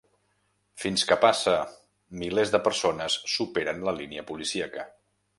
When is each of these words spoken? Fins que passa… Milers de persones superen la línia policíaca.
Fins 0.83 1.01
que 1.09 1.17
passa… 1.25 1.51
Milers 2.23 2.53
de 2.55 2.61
persones 2.67 3.17
superen 3.33 3.85
la 3.89 3.95
línia 3.99 4.25
policíaca. 4.31 4.87